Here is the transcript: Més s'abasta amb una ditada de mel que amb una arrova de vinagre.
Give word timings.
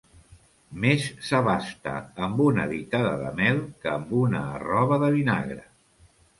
Més 0.85 1.03
s'abasta 1.27 1.93
amb 2.29 2.41
una 2.47 2.67
ditada 2.73 3.13
de 3.21 3.31
mel 3.43 3.63
que 3.85 3.95
amb 3.95 4.19
una 4.25 4.45
arrova 4.57 5.03
de 5.07 5.15
vinagre. 5.21 5.63